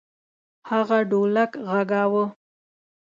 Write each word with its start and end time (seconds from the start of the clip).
هغه 0.69 0.97
ډولک 1.09 1.51
غږاوه. 1.69 2.25